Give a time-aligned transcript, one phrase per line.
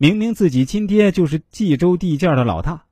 [0.00, 2.84] 明明自己亲爹就是冀州地界的老大，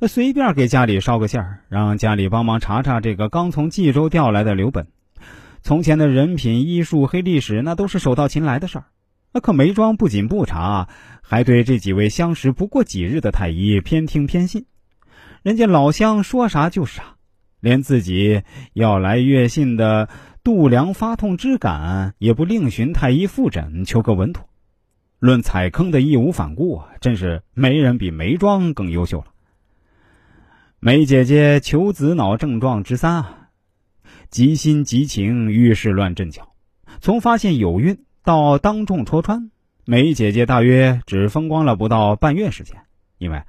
[0.00, 4.86] 那随便给家里捎个信儿，让家里帮忙查查这个刚从冀州调来的刘本。
[5.60, 8.84] 从前的人品、医术、黑历史，那都是手到擒来的事儿。
[9.34, 10.88] 那可梅庄不仅不查，
[11.20, 14.64] 还对这几位相识不过几日的太医偏听偏信。
[15.42, 17.16] 人家老乡说啥就啥，
[17.60, 20.08] 连自己要来阅信的
[20.42, 24.48] 度量发痛之感，也不另寻太医复诊，求个稳妥。
[25.18, 29.26] 论踩坑的义无反顾啊，真是没人比梅庄更优秀了。
[30.78, 33.48] 梅姐姐求子脑症状之三啊。
[34.30, 36.52] 急心急情，遇事乱阵脚。
[37.00, 39.50] 从发现有孕到当众戳穿，
[39.84, 42.76] 梅姐姐大约只风光了不到半月时间。
[43.18, 43.42] 因为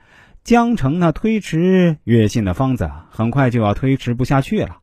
[0.44, 4.78] 江城那推迟月信的方子很快就要推迟不下去了。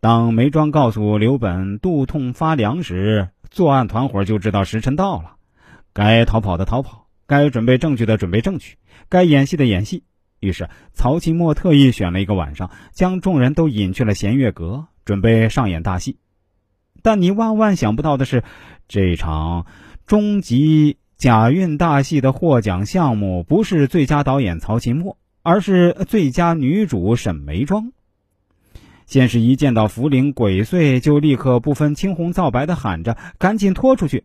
[0.00, 5.34] 当梅庄告诉刘本肚痛发凉时，作案团伙就知道时辰到了，
[5.98, 8.76] 该逃跑的逃跑，该准备证据的准备证据，
[9.08, 10.04] 该演戏的演戏。
[10.38, 14.86] 于是曹琴墨特意选了一个晚上，将众人都引去了弦月阁。
[15.04, 16.18] 准备上演大戏，
[17.02, 18.44] 但你万万想不到的是，
[18.86, 19.66] 这场
[20.06, 27.90] 终极假孕大戏的获奖项目不是最佳导演曹琴墨，而是最佳女主沈眉庄。
[29.06, 34.24] 先是一见到茯苓鬼祟，就立刻不分青红皂白的喊着赶紧拖出去；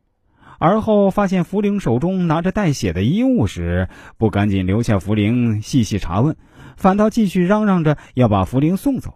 [0.60, 6.36] 而后发现茯苓手中拿着带血的衣物时，不赶紧留下茯苓细细查问，
[6.78, 9.14] 反倒继续嚷嚷着要把茯苓送走。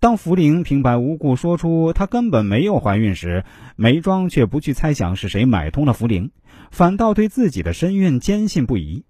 [0.00, 3.44] 当茯苓平白无故说出她根本没有怀孕时，
[3.76, 6.30] 梅庄却不去猜想是谁买通了茯苓，
[6.70, 9.04] 反倒对自己的身孕坚信不疑。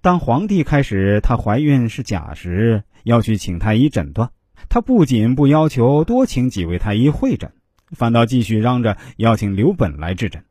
[0.00, 4.30] 当皇帝开始她怀孕是假时，要去请太医诊断，
[4.68, 7.52] 他不仅不要求多请几位太医会诊，
[7.90, 10.44] 反倒继续嚷着要请刘本来治诊。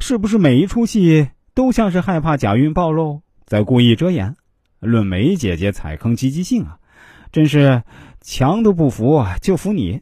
[0.00, 4.34] 是不是每一出戏都像是害怕假孕暴露，在故意遮掩？
[4.80, 6.78] 论梅姐姐踩坑积极性啊！
[7.30, 7.82] 真是
[8.22, 10.00] 墙都不服，就服你。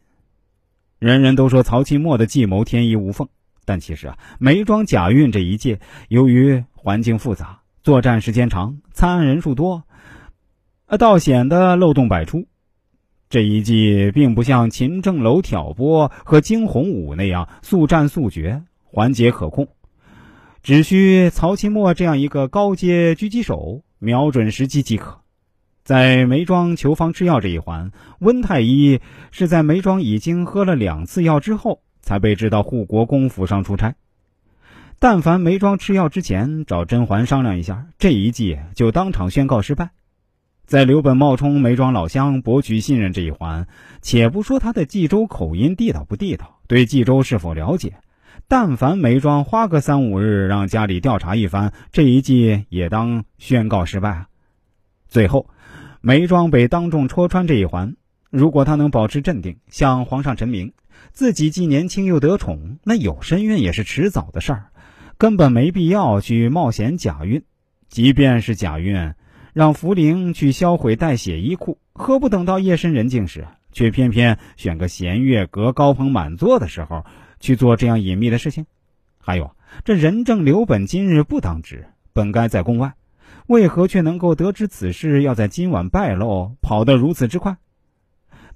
[1.01, 3.29] 人人都说曹钦墨的计谋天衣无缝，
[3.65, 9.83] 但其实啊，梅庄假孕这一届，由于环境复杂、作战时间长、参案人数多，
[10.87, 12.47] 啊，倒显得漏洞百出。
[13.29, 19.69] 这一季并不像秦正楼挑拨和惊鸿舞那样速战速决、环节可控，
[20.69, 25.23] 只需曹钦墨这样一个高阶狙击手，瞄准时机即可。
[25.83, 33.95] 在梅庄求方吃药这一环，温太医是在梅庄已经喝了两次药之后，才被知到护国公府上出差。
[34.99, 39.93] 但凡梅庄吃药之前找甄嬛商量一下，这一计就当场宣告失败。
[40.67, 43.67] 在刘本冒充梅庄老乡博取信任这一环，
[44.03, 47.95] 且不说他的冀州口音地道不地道，对冀州是否了解，
[48.49, 54.27] 但凡梅庄花个三五日让家里调查一番，这一计也当宣告失败。
[55.07, 55.49] 最后。
[56.01, 57.97] 梅庄被当众戳穿这一环，
[58.31, 60.73] 如果他能保持镇定，向皇上陈明
[61.11, 64.67] 自己既年轻又得宠，那有身孕也是迟早的事儿，
[65.19, 67.43] 根本没必要去冒险假孕。
[67.89, 69.13] 即便是假孕，
[69.53, 77.05] 让茯苓去销毁带血衣裤，何不等到夜深人静时，却偏偏选个弦月阁高朋满座的时候
[77.41, 78.67] 去做这样隐秘的事情？
[79.21, 79.55] 还有，
[79.85, 82.95] 这人证刘本今日不当值，本该在宫外。
[83.47, 87.57] 为何却能够得知此事要在今晚败露，跑得如此之快？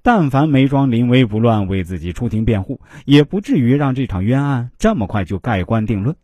[0.03, 6.17] 但凡梅庄临危不乱，为自己出庭辩护，也不至于让这场冤案这么快就盖棺定论。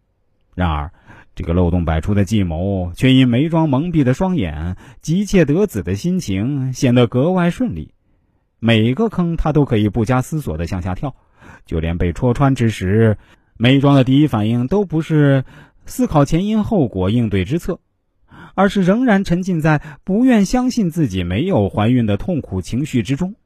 [0.54, 0.92] 然而，
[1.34, 7.94] 这个漏洞百出的计谋，却因梅庄蒙蔽的双眼、急切得子的心情，显得格外顺利。
[8.58, 11.14] 每个坑，他都可以不加思索地向下跳。
[11.66, 13.18] 就连被戳穿之时，
[13.56, 15.44] 梅庄的第一反应都不是
[15.86, 17.80] 思考前因后果、应对之策。
[18.54, 23.36] 而是仍然沉浸在不愿相信自己没有怀孕的痛苦情绪之中，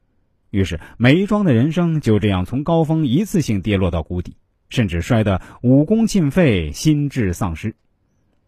[0.49, 4.37] 于是梅庄的人生就这样从高峰一次性跌落到谷底，
[4.71, 7.77] 甚至摔得武功尽废、心智丧失。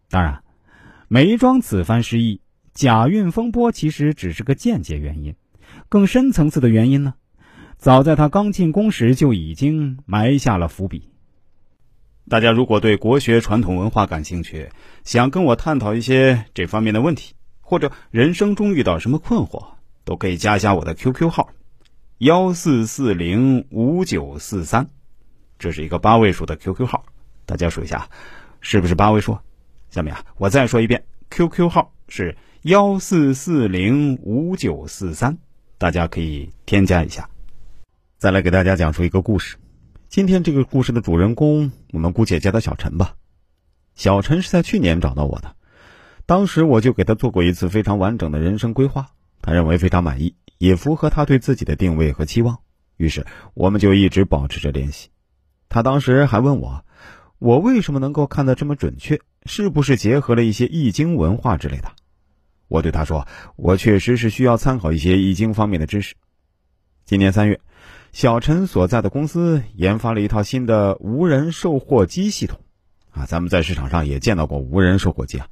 [0.08, 0.42] 当然，
[1.08, 2.40] 梅庄此番失忆，
[2.72, 5.34] 假孕风波其实只是个间接原因，
[5.90, 7.12] 更深层次的原因呢，
[7.84, 11.10] 早在他刚进宫时就已经埋下了伏笔。
[12.30, 14.70] 大家如果对国学传统文化感兴趣，
[15.04, 19.66] 想跟我探讨一些这方面的问题，或者人生中遇到什么困惑，
[20.06, 21.50] 都可以加一下我的 QQ 号：
[22.16, 24.88] 幺四四零五九四三，
[25.58, 27.04] 这是一个八位数的 QQ 号，
[27.44, 28.08] 大家数一下，
[28.62, 29.36] 是不是八位数？
[29.90, 35.36] 下面啊，我再说一遍，QQ 号是幺四四零五九四三，
[35.76, 37.28] 大家可以添加一下。
[38.24, 39.58] 再来给大家讲述一个故事。
[40.08, 43.16] 今天这个故事的主人公，我们姑且叫他小陈吧。
[43.96, 45.56] 小陈是在去年找到我的，
[46.24, 49.08] 当时我就给他做过一次非常完整的人生规划，
[49.42, 52.60] 他认为非常满意，也符合他对自己的定位和期望，
[52.96, 55.10] 于是我们就一直保持着联系。
[55.68, 56.82] 他当时还问我，
[57.38, 61.92] 我为什么能够看得这么准确，是不是结合了一些易经文化之类的？
[62.68, 66.14] 我对他说，我确实是需要参考一些易经方面的知识。
[67.04, 67.60] 今年三月，
[68.14, 72.60] 小陈所在的公司研发了一套新的无人售货机系统。
[73.10, 75.48] 啊，咱们在市场上也见到过无人售货机啊，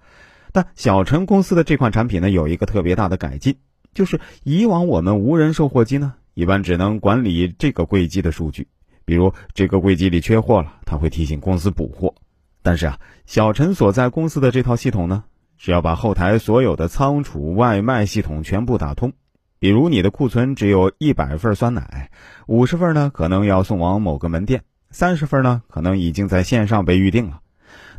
[0.52, 3.56] 但小陈公司的这款产品呢，有一个特别大的改进，
[3.94, 8.68] 就是以往我们无人售货机呢，一般只能管理这个柜机的数据，
[9.04, 12.14] 比如这个柜机里缺货了，它会提醒公司补货。
[12.62, 15.24] 但是啊，小陈所在公司的这套系统呢，
[15.56, 19.12] 是要把后台所有的仓储、外卖系统全部打通，
[19.62, 22.10] 比如你的库存只有一百份酸奶，
[22.48, 27.38] 五十份呢可能要送往某个门店，三十份呢可能已经在线上被预定了。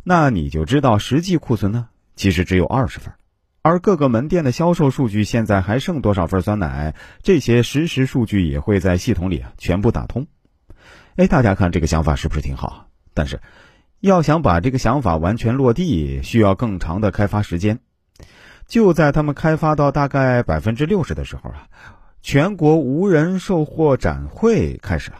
[0.02, 3.14] 那你就知道实际库存呢，其实只有二十份，
[3.62, 10.26] 而各个门店的销售数据现在还剩多少份酸奶，这些实时数据也会在系统里啊全部打通。
[11.16, 12.88] 哎，大家看这个想法是不是挺好？
[13.14, 13.40] 但是，
[14.00, 17.78] 要想把这个想法完全落地，需要更长的开发时间。
[18.66, 21.66] 就在他们开发到大概百分之六十的时候啊，
[22.22, 25.18] 全国无人售货展会开始了。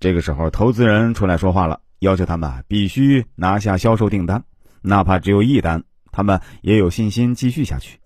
[0.00, 1.80] 这个时候，投资人出来说话了。
[2.00, 4.42] 要求他们必须拿下销售订单，
[4.80, 7.96] 哪怕只有一单，他们也有信心继续下去。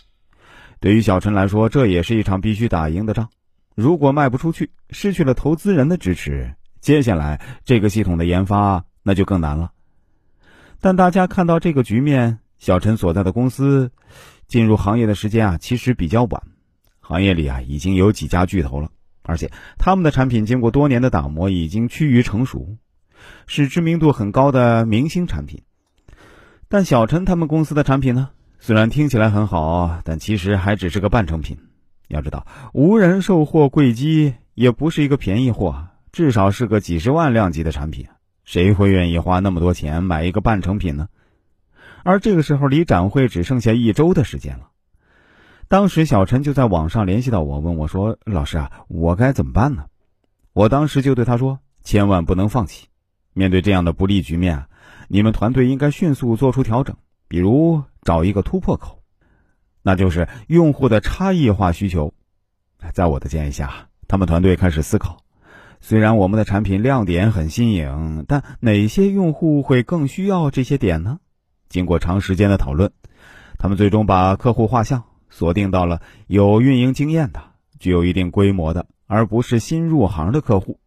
[0.80, 3.26] 对于小陈来说，这也是一场必须打赢的仗。
[3.74, 9.72] 如果卖不出去，失去了投资人的支持，接下来这个系统的研发那就更难了。
[10.78, 13.90] 但大家看到这个局面，小陈所在的公司
[14.48, 16.42] 进入行业的时间啊，其实比较晚。
[17.00, 18.90] 行业里啊，已经有几家巨头了，
[19.22, 22.76] 而且他们的产品经过多年的打磨，已经趋于成熟。
[23.46, 25.62] 是知名度很高的明星产品，
[26.68, 31.58] 但小陈他们公司的产品呢，虽然听起来很好，但其实还只是个半成品。
[32.08, 38.06] 要知道，无人售货柜机也不是一个便宜货，至少是个几十万量级的产品。
[38.44, 41.08] 谁会愿意花那么多钱买一个半成品呢？
[42.06, 44.68] 而这个时候，离展会只剩下一周的时间了。
[45.66, 49.86] 当时，小陈就在网上联系到我，问我说：“老师啊，我该怎么办呢？”
[50.54, 52.86] 我当时就对他说：“千万不能放弃。”
[53.34, 54.66] 面对这样的不利局面，
[55.08, 59.02] 你们团队应该迅速做出调整，比如找一个突破口，
[59.82, 62.14] 那就是用户的差异化需求。
[62.92, 65.16] 在我的建议下，他们团队开始思考：
[65.80, 71.18] 虽然我们的产品亮点很新颖，但哪些用户会更需要这些点呢？
[71.68, 72.92] 经过长时间的讨论，
[73.58, 77.42] 他们最终把客户画像锁定到了有运营经验的、
[77.78, 80.78] 具有一定规模的，而不是新入行的客户。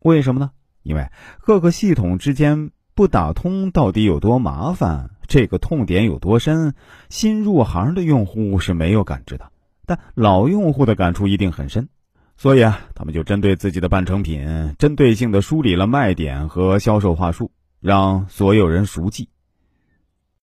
[0.00, 0.50] 为什么呢？
[0.82, 1.08] 因为
[1.40, 6.74] 各个系统之间不打通到底有多麻烦，这个痛点有多深，
[7.08, 9.50] 新入行的用户是没有感知的，
[9.84, 11.88] 但老用户的感触一定很深。
[12.38, 17.50] 所以啊，他们就针对自己的半成品，针对性的梳理了卖点和销售话术，
[17.80, 19.28] 让所有人熟记。